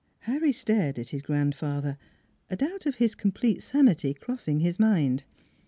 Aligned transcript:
Harry 0.21 0.51
stared 0.51 0.97
at 0.97 1.09
his 1.09 1.21
grandfather, 1.21 1.95
a 2.49 2.55
doubt 2.55 2.87
of 2.87 2.95
his 2.95 3.13
complete 3.13 3.61
sanity 3.61 4.15
crossing 4.15 4.57
his 4.61 4.79
mind. 4.79 5.25